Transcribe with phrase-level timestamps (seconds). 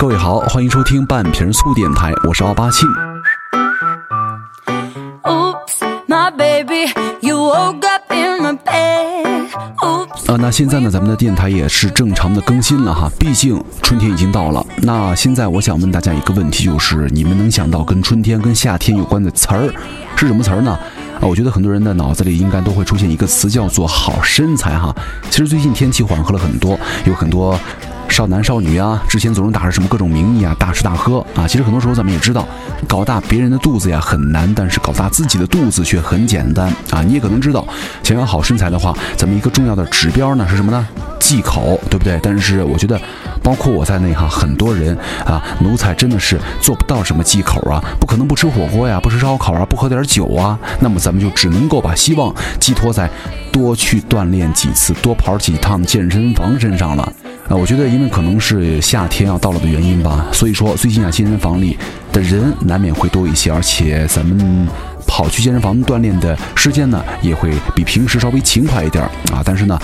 [0.00, 2.88] 各位好，欢迎收听半瓶醋电台，我是奥巴庆。
[10.26, 14.64] 啊，那现在呢，咱们的电台也是正常的更新了哈，毕竟春天已经到了。
[14.78, 19.70] 那现在我想问大家一个问题，就是你们能想到跟春天、跟夏天有关的词儿
[20.16, 20.72] 是什么词儿呢？
[21.20, 24.96] 啊，我觉得很多人的脑子里应该都会出现一个词，叫做好身材哈。
[25.28, 27.60] 其实最近天气缓和了很多，有很多。
[28.10, 31.46] 少男少女啊，之前总是打着什么各种名义啊，大吃大喝啊。
[31.48, 32.46] 其实很多时候咱们也知道，
[32.86, 37.02] 搞大别人的肚子呀很难，但是搞大自己的肚子却很简单啊。
[37.02, 37.66] 你也可能知道，
[38.02, 40.86] 想要好身材的话，咱们一个重要的指标呢是什么呢？
[41.18, 42.18] 忌口，对不对？
[42.22, 43.00] 但是我觉得，
[43.42, 50.58] 包括我在内哈，很多人啊，奴才真的是做不到什么忌口啊，不可能不吃火锅呀，不吃烧烤啊，不喝点酒啊。
[50.80, 53.08] 那么咱们就只能够把希望寄托在
[53.52, 57.12] 多去锻炼几次，多跑几趟健身房身上了。
[57.50, 61.76] 啊，我觉得因为可能是夏天要到了的原因吧，所以说最近啊健身房里
[62.12, 64.68] 的人难免会多一些，而且咱们
[65.04, 69.02] 跑去健身房锻炼的时间呢也会比平时稍微勤快一点
[69.32, 69.42] 啊。
[69.44, 69.76] 但是呢，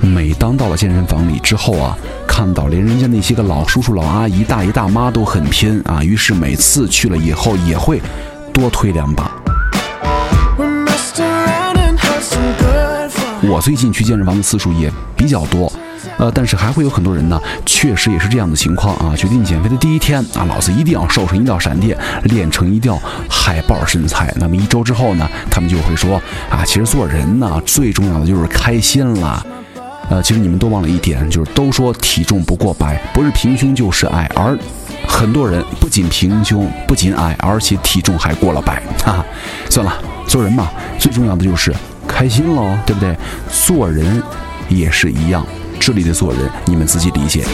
[0.00, 8.02] 每当到了健身房里之后啊，看到连人家那些个老叔叔、老阿姨、大爷大妈都很拼啊，于是每次去了以后也会
[8.52, 9.30] 多推两把。
[13.46, 15.72] 我最近去健身房的次数也比较多。
[16.18, 19.14] 呃，但是还会有很多人呢，确实也是这样的情况啊。
[19.16, 22.98] 决定减肥的第一天啊，老子一定要瘦成一道闪电，练成一道
[23.28, 24.32] 海豹身材。
[24.36, 29.44] 那么一周之后呢，他们就会说啊，其实做人呢，最重要的就是开心了。
[30.10, 34.56] 呃，其实你们都忘了一点，就是都说体重不过百，不是平胸就是矮，而
[35.08, 38.82] 很多人不仅平胸，不仅矮，而且体重还过了百。
[39.02, 39.24] 哈，
[39.70, 39.92] 算了，
[40.26, 41.74] 做人嘛，最重要的就是
[42.06, 43.16] 开心喽，对不对？
[43.48, 44.22] 做人
[44.68, 45.44] 也是一样。
[45.86, 47.44] 这里的做人，你们自己理解。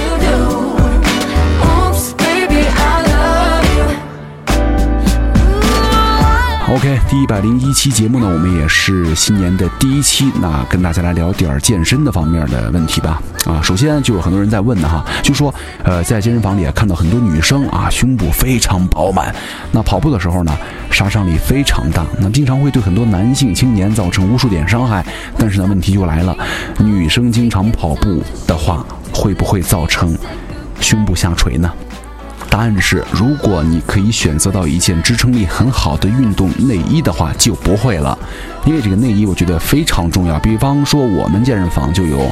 [6.70, 13.20] OK，第一百零一期节目呢，我们也是新年的第一期，那跟大家来聊点健身的方面的问题吧。
[13.44, 19.34] 啊，首先就是很多人在问的哈，就说，呃，在健身房里啊，看到很多女生啊，胸部非常饱满，
[19.72, 20.56] 那跑步的时候呢，
[20.92, 25.04] 杀伤力非常大，那经常会对很多男性青年造成无数点伤害。
[25.36, 26.36] 但是呢，问题就来了，
[26.78, 30.16] 女生经常跑步的话，会不会造成
[30.80, 31.68] 胸部下垂呢？
[32.50, 38.18] 答案是，如果你可以选择到一件支撑力很好的运动内衣的话，就不会了。
[38.66, 40.36] 因为这个内衣我觉得非常重要。
[40.40, 42.28] 比方说，我们健身房就有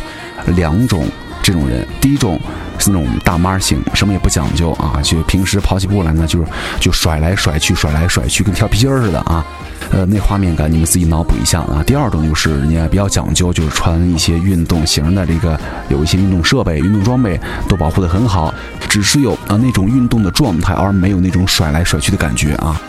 [0.56, 1.06] 两种
[1.40, 2.38] 这种人，第一种
[2.88, 6.46] 那种大妈型，什么也不讲究啊，就平时跑起步来呢，就是
[6.80, 9.44] 就甩来甩去，甩来甩去，跟跳皮筋儿似的啊。
[9.90, 11.82] 呃，那画面感你们自己脑补一下啊。
[11.86, 18.52] 第二种就是人家比较讲究，就是穿一些运动型的这个，有一些运动设备、运动装备都保护得很好，
[18.88, 22.80] 只是有啊那种运动的状态，而没有那种甩来甩去的感觉啊。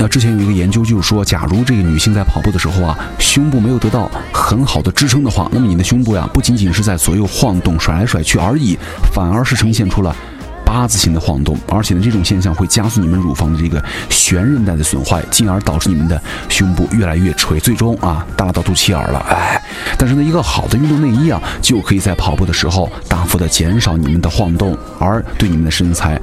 [0.00, 8.78] 那之前有一个研究就是说，假如这个女性在跑步的时候啊，胸部没有得到很好的支撑的话，那么你的胸部呀，不仅仅是在左右晃动、甩来甩去而已，
[9.12, 10.16] 反而是呈现出了。
[10.64, 16.18] 八字形的晃动，而且呢，这种现象会加速你们乳房的这个悬韧带的损坏，进而导致你们的
[16.48, 19.18] 胸部越来越垂，最终啊，大到肚脐眼了。
[19.28, 19.60] 哎，
[19.98, 26.18] 但是呢，一个好的运动内衣啊，就可以在跑步的时候大幅的减少你们的晃动，而对你们的身材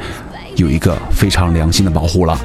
[0.56, 2.40] 有一个非常良心的保护了。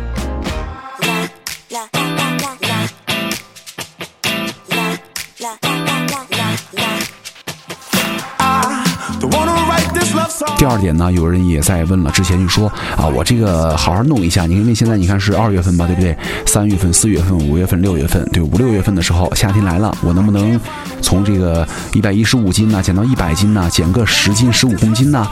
[10.62, 16.16] 第二点呢，有人也在问了，之前就说啊，我这个好好弄一下，你因为现在你看是二月份吧，对不对？
[16.46, 20.60] 三月份、四月份、五月份、六月份，对，五六月份的时候，夏天来了，我能不能
[21.00, 23.68] 从这个一百一十五斤呢减到一百斤呢？
[23.72, 25.26] 减个十斤、十五公斤呢？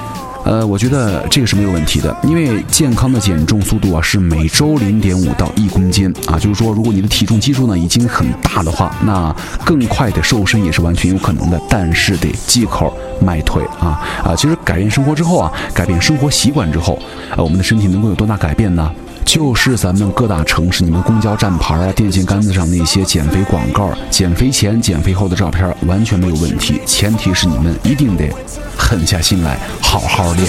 [0.45, 9.35] 呃，我觉得这个是没有问题的，因为健康的减重速度啊是每周零点五到一公斤啊，就是说如果你的体重基数呢已经很大的话，那
[9.65, 14.35] 更快的瘦身也是完全有可能的，但是得忌口迈腿啊啊！
[14.37, 16.99] 其实改变生活之后啊，改变生活习惯之后，
[17.31, 18.91] 啊，我们的身体能够有多大改变呢？
[19.31, 26.81] 就是咱们各大城市，你们公交站牌啊、电线杆子上那些减肥广告、减肥前、减肥后的照片，完全没有问题。
[26.85, 28.29] 前提是你们一定得
[28.77, 30.49] 狠下心来，好好练。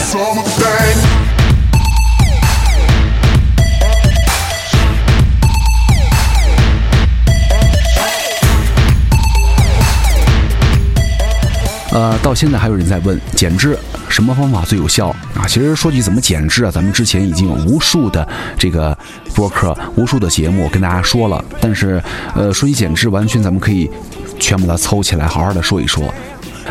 [11.92, 13.78] 呃，到现在还有人在问减脂
[14.12, 15.48] 什么方法最有效啊？
[15.48, 18.28] 其实说句怎么减脂啊，咱们之前已经有无数的
[18.58, 18.96] 这个
[19.34, 21.44] 播客、无数的节目跟大家说了。
[21.62, 22.04] 但是，
[22.36, 23.90] 呃，说起减脂，完全咱们可以
[24.38, 26.14] 全把它凑起来，好好的说一说。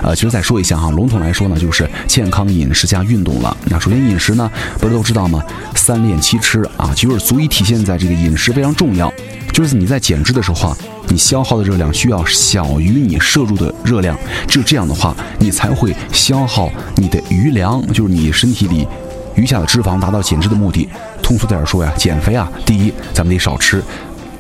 [0.03, 3.57] 呃，其实再说一下哈，笼统来说呢，就是健康饮食加运动了。
[3.67, 5.43] 那首先饮食呢，不是都知道吗？
[5.75, 9.13] 三练七吃啊，就是足以体现在这个饮食非常重要。
[9.53, 10.77] 就是你在减脂的时候啊，
[11.09, 14.17] 你消耗的热量需要小于你摄入的热量，
[14.47, 18.87] 只有这样的话，你才会消耗你的余粮，就是你身体里
[19.35, 20.89] 余下的脂肪，达到减脂的目的。
[21.23, 23.83] 通俗点说呀，减肥啊，第一咱们得少吃，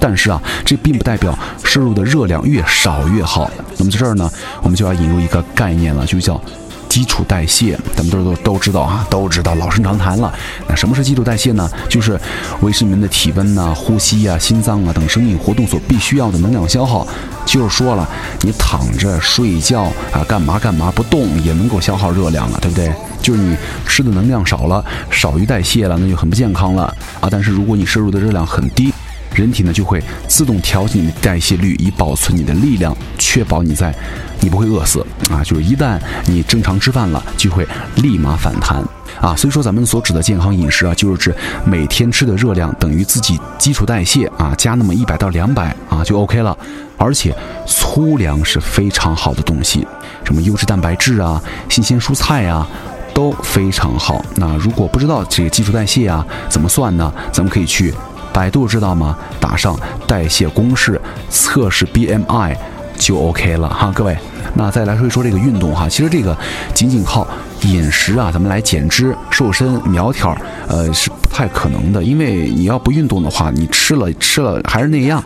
[0.00, 3.50] 但是啊，这并不代表摄入的热量越少越好。
[3.76, 4.28] 那么在这儿呢，
[4.62, 6.40] 我们就要引入一个概念了，就叫。
[6.88, 10.34] 基础代谢，咱们都都都知道啊，都知道老生常谈了。
[10.66, 11.70] 那什么是基础代谢呢？
[11.88, 12.18] 就是
[12.62, 17.06] 维持你们的体温呐、呼吸啊、心脏啊等生命活动所必须要的能量消耗。
[17.46, 18.08] 就是说了，
[18.40, 22.92] 你躺着睡觉啊，干嘛干嘛不动也能够消耗热量了，对不对？
[23.22, 23.56] 就是你
[23.86, 27.28] 吃的能量少了，少于代谢了，那就很不健康了啊。
[27.30, 28.92] 但是如果你摄入的热量很低，
[29.34, 33.94] 人体呢就会自动调节你的代谢率，以保存你的力量，确保你在
[34.40, 35.42] 你不会饿死啊。
[35.44, 37.66] 就是一旦你正常吃饭了，就会
[37.96, 38.82] 立马反弹
[39.20, 39.34] 啊。
[39.36, 41.34] 所以说咱们所指的健康饮食啊，就是指
[41.64, 46.56] 每天吃的热量等于自己基础代谢啊，加那么一百到两百啊就 OK 了。
[46.96, 47.34] 而且
[47.66, 49.86] 粗粮是非常好的东西，
[50.24, 52.68] 什么优质蛋白质啊、新鲜蔬菜啊
[53.14, 54.22] 都非常好。
[54.36, 57.10] 那如果不知道这个基础代谢啊怎么算呢？
[57.32, 57.94] 咱们可以去。
[58.32, 59.16] 百度知道吗？
[59.40, 62.56] 打上代谢公式，测试 BMI
[62.96, 64.16] 就 OK 了哈，各位。
[64.54, 66.36] 那再来说一说这个运动哈，其实这个
[66.74, 67.26] 仅仅靠
[67.62, 70.36] 饮食啊，咱们来减脂、瘦身、苗条，
[70.66, 72.02] 呃，是不太可能的。
[72.02, 75.22] 因为你要不运动的话，你吃了吃了还是那样。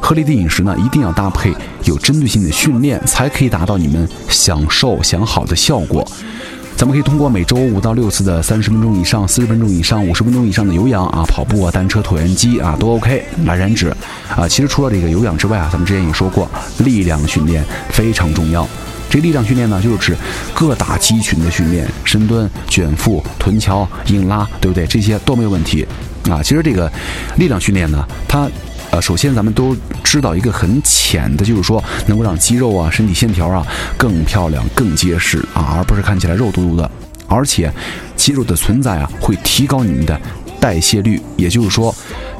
[0.00, 1.50] 合理的饮食呢，一定要搭配
[1.84, 6.06] 有针对性的训练，才可以达到你们想瘦想好的效果。
[6.76, 13.94] 咱们可以通过每周五到六次的三十分钟以上、四十分钟以上、五十分钟以上的有氧啊，跑步啊、单车、椭圆机啊都 OK 来燃脂
[14.28, 14.48] 啊。
[14.48, 18.68] 其实除了这个有氧之外啊，咱们之前也说过，力量训练非常重要。
[19.08, 20.16] 这力量训练呢，就是指
[20.52, 24.84] 各大肌群的训练，深蹲、卷腹、臀桥、硬拉，对不对？
[24.86, 25.86] 这些都没有问题
[26.28, 26.42] 啊。
[26.42, 26.90] 其实这个
[27.36, 28.50] 力量训练呢，它。
[28.94, 33.66] 呃，首先咱们都知道一个很浅的，就是说能够让肌肉啊、身体线条啊
[33.98, 36.88] 更漂亮、更结实啊，而不是看起来肉嘟嘟的。
[37.26, 37.68] 而且，
[38.14, 40.16] 肌肉的存在啊，会提高你们的
[40.60, 41.20] 代谢率。
[41.36, 41.92] 也就是说，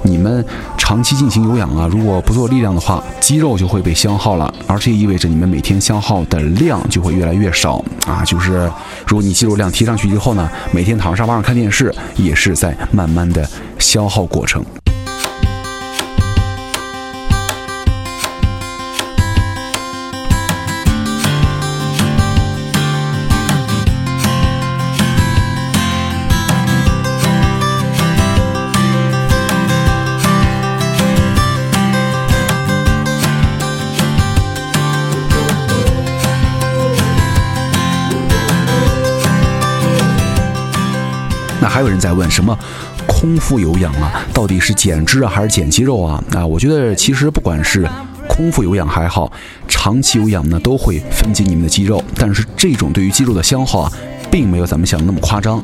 [0.05, 0.47] 你们
[0.79, 8.25] 长期进行有氧啊，如果不做力量的话，肌肉就会被消耗了，而这意味着你们每天消耗的量就会越来越少啊。
[8.25, 8.71] 就是
[9.09, 13.45] 如果你肌肉量提上去之后呢，每天躺沙发上看电视，也是在慢慢的
[13.81, 14.65] 消耗过程。
[41.85, 42.59] 有人在问什么
[43.07, 46.23] 空腹有氧啊，到底是减脂啊还是减肌肉啊？
[46.33, 47.87] 啊，我觉得其实不管是
[48.27, 49.31] 空腹有氧还好，
[49.69, 53.93] 长期有氧呢都会分解你们的肌肉，但是这种对于肌肉的消耗啊，
[54.31, 55.63] 并没有咱们想的那么夸张。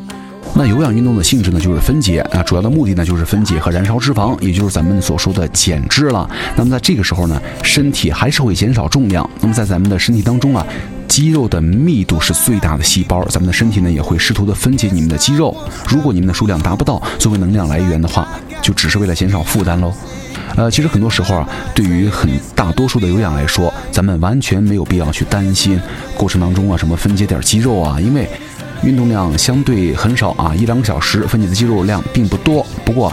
[0.53, 6.29] 那有氧运动的性质呢，就是分解啊，主要的目的呢就是分解和燃烧脂肪，也就是咱们所说的减脂了。
[6.57, 9.29] 那么在这个时候呢，身体还是会减少重量。
[9.41, 10.67] 那么在咱们的身体当中啊，
[11.11, 15.55] 肌肉的密度是最大的细胞，咱们的身体呢也会试图的分解你们的肌肉。
[15.89, 18.29] 如果你们的数量达不到作为能量来源的话，
[18.63, 19.93] 就只是为了减少负担喽。
[20.55, 25.81] 呃，其实很多时候啊，对于很大多数的有氧来说，咱们完全没有必要去担心
[26.17, 28.29] 过程当中啊什么分解点肌肉啊，因为。
[28.83, 32.65] 运动量相对很少啊，一两个小时分解的肌肉量并不多。
[32.83, 33.13] 不过，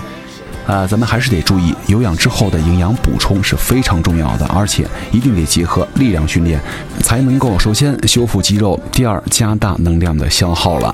[0.67, 6.59] 呃，咱们还是得注意，有氧之后的营养补充是非常重要的，而且一定得结合力量训练，
[6.99, 10.89] 才能够首先修复肌肉，第二加大能量的消耗了。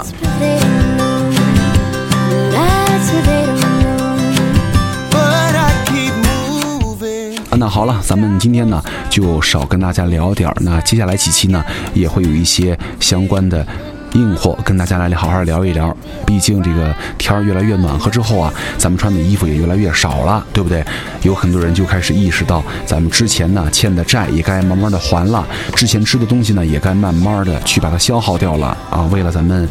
[7.50, 11.66] 啊，那好了，咱们今天呢就少跟大家聊点儿，那接下来几期呢
[11.96, 13.66] 也会有一些相关的。
[14.14, 20.84] 硬货跟大家来好好聊一聊，毕竟这个天儿越来越暖和之后啊，咱们穿的衣服也越来越少了，对不对？
[21.24, 29.02] 有很多人就开始意识到，咱们之前呢欠的债也该慢慢的还了，之前吃的东西呢也该慢慢的去把它消耗掉了啊。
[29.12, 29.68] 为了咱们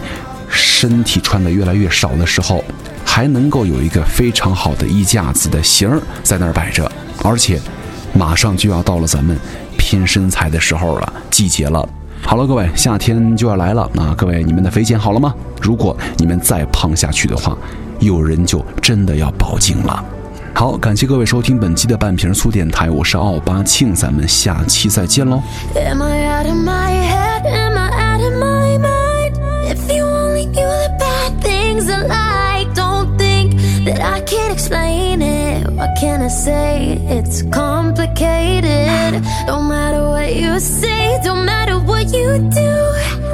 [0.48, 2.64] 身体穿的越来越少的时候，
[3.04, 6.90] 还能够有一个非常好的衣架子的型儿在那儿摆着，
[7.22, 7.60] 而且
[8.12, 9.38] 马上就要到了咱们
[9.78, 11.88] 拼身材的时候了，季节了。
[12.24, 14.14] 好了，各位，夏天就要来了那！
[14.14, 15.34] 各位，你们的肥减好了吗？
[15.60, 17.56] 如果你们再胖下去的话，
[17.98, 20.02] 有人就真的要报警了。
[20.54, 25.42] 好，感谢各位收听本期的半瓶醋电台，我是奥巴庆，咱们下期再见喽。
[35.86, 36.02] Head?
[36.04, 36.98] Am I say?
[37.08, 39.22] It's complicated.
[39.46, 42.72] No matter what you say, don't matter what you do.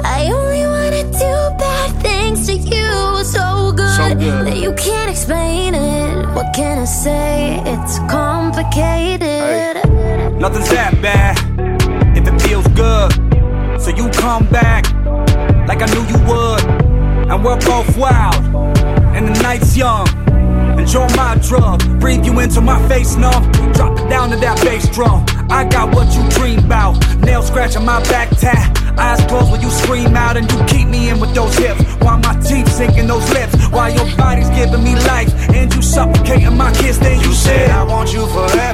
[0.03, 3.23] I only wanna do bad things to you.
[3.23, 4.47] So good, So good.
[4.47, 6.27] that you can't explain it.
[6.35, 7.61] What can I say?
[7.65, 9.75] It's complicated.
[10.39, 11.37] Nothing's that bad
[12.17, 13.11] if it feels good.
[13.81, 14.85] So you come back
[15.67, 16.63] like I knew you would.
[17.29, 18.43] And we're both wild,
[19.15, 20.07] and the night's young.
[20.79, 23.51] Enjoy my drug, breathe you into my face, numb.
[23.73, 25.25] Drop it down to that bass drum.
[25.49, 26.95] I got what you dream about.
[27.19, 28.77] Nail scratching my back tat.
[28.97, 31.81] Eyes closed when you scream out, and you keep me in with those hips.
[31.99, 33.55] While my teeth sink in those lips.
[33.67, 36.97] While your body's giving me life, and you suffocating my kiss.
[36.97, 38.68] Then you said, I want you forever,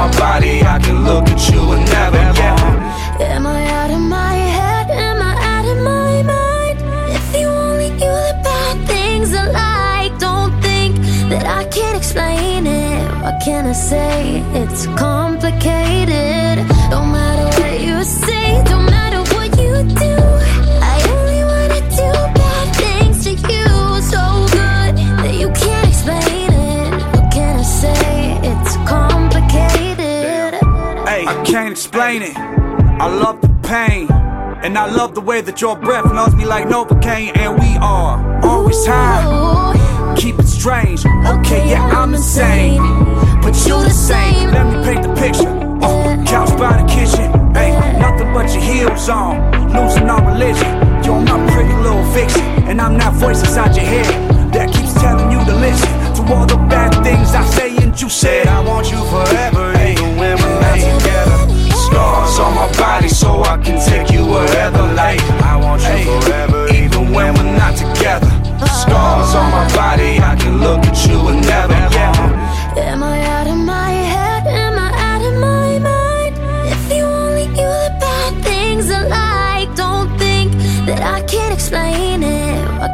[0.00, 3.34] my body, I can look at you and never, yeah.
[3.34, 4.86] Am I out of my head?
[4.90, 6.78] Am I out of my mind?
[7.18, 10.92] If you only knew the bad things I like, don't think
[11.32, 13.02] that I can't explain it.
[13.22, 14.42] What can I say?
[14.60, 15.09] It's complicated.
[31.80, 32.36] Explain it.
[32.36, 34.06] I love the pain.
[34.62, 37.34] And I love the way that your breath knows me like Novocaine.
[37.34, 40.14] And we are always high.
[40.18, 41.00] Keep it strange.
[41.06, 42.82] Okay, yeah, I'm insane.
[43.40, 44.50] But you're the same.
[44.50, 45.48] Let me paint the picture.
[45.80, 47.32] Uh, couch by the kitchen.
[47.54, 49.40] Hey, nothing but your heels on.
[49.72, 50.70] Losing all religion.
[51.02, 52.44] You're my pretty little fiction.
[52.68, 56.44] And I'm that voice inside your head that keeps telling you to listen to all
[56.44, 57.76] the bad things I say.
[57.78, 59.59] And you said, I want you forever,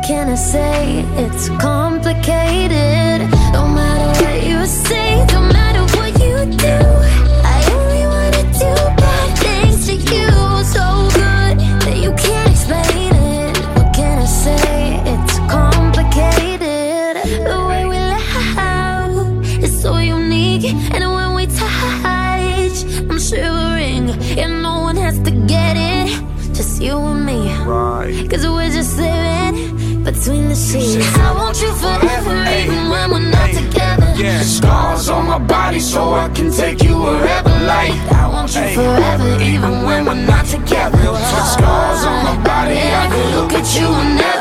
[0.06, 1.04] can I say?
[1.16, 3.28] It's complicated.
[3.52, 6.78] No matter what you say, don't matter what you do.
[7.54, 8.72] I only wanna do
[9.02, 10.30] bad things to you.
[10.74, 10.84] So
[11.18, 13.58] good that you can't explain it.
[13.76, 15.02] What can I say?
[15.12, 17.16] It's complicated.
[17.50, 22.76] The way we laugh is so unique, and when we touch,
[23.10, 24.10] I'm shivering.
[24.38, 26.08] And no one has to get it,
[26.54, 27.52] just you and me.
[27.64, 28.30] Right.
[28.30, 28.55] Cause we're just living
[30.56, 31.00] see.
[31.20, 34.08] I want you forever, hey, even when we're not hey, together.
[34.16, 37.50] Yeah, scars on my body, so I can take you wherever.
[37.74, 40.98] Like I want you hey, forever, even when we're not together.
[41.54, 44.35] Scars on my body, I can look at you and never.